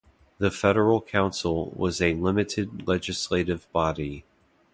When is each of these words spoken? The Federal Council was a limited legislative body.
The 0.39 0.49
Federal 0.49 0.99
Council 0.99 1.73
was 1.75 2.01
a 2.01 2.15
limited 2.15 2.87
legislative 2.87 3.71
body. 3.71 4.25